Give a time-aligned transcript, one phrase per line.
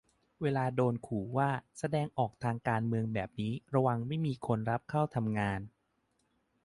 [0.41, 1.49] เวลาโดนขู่ว่า
[1.79, 2.31] แสดงออก
[2.67, 5.59] การเมืองแบบนี้ระวังไม่มีคนรับเข้าทำงาน